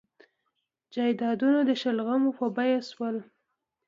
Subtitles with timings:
[0.93, 3.17] جایدادونه د شلغمو په بیه شول.